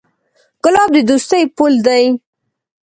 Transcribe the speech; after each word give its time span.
ګلاب 0.63 0.89
د 0.93 0.97
دوستۍ 1.09 1.43
پُل 1.55 1.73
دی. 1.85 2.03